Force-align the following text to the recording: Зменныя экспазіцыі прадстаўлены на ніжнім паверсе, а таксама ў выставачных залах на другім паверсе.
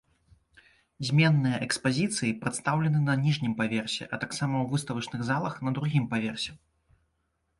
Зменныя 1.07 1.57
экспазіцыі 1.65 2.31
прадстаўлены 2.45 2.99
на 3.09 3.15
ніжнім 3.25 3.53
паверсе, 3.61 4.03
а 4.13 4.21
таксама 4.23 4.55
ў 4.63 4.71
выставачных 4.73 5.21
залах 5.29 5.53
на 5.67 5.75
другім 5.79 6.09
паверсе. 6.15 6.51